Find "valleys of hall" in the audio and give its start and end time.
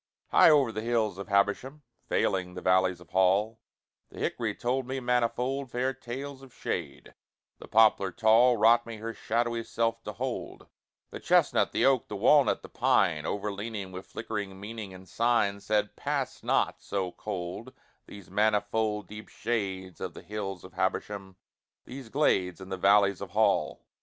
2.61-3.59, 22.77-23.85